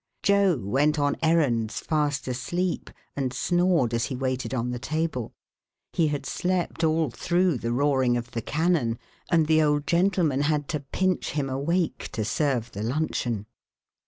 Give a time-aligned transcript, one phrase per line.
[0.23, 5.31] Joe went on errands fast asleep and snored as he waited on the table.
[5.93, 8.97] He had slept all through the roaring of the cannon
[9.29, 13.45] and the old gentleman had to pinch him awake to serve the luncheon.